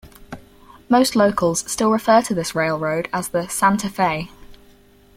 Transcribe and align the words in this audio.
Most 0.89 1.15
locals 1.15 1.59
still 1.71 1.91
refer 1.91 2.23
to 2.23 2.33
this 2.33 2.55
railroad 2.55 3.07
as 3.13 3.27
the 3.29 3.47
"Santa 3.47 3.87
Fe". 3.87 4.31